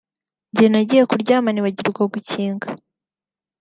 [0.51, 2.67] njye nagiye kuryama nibagirwa gukinga